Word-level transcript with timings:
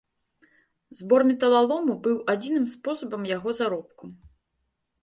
Збор 1.01 1.21
металалому 1.31 1.93
быў 2.09 2.17
адзіным 2.35 2.65
спосабам 2.75 3.21
яго 3.37 3.49
заробку. 3.61 4.03